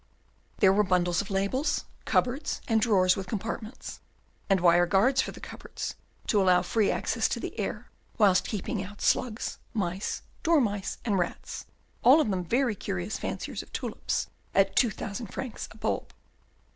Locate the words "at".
14.55-14.75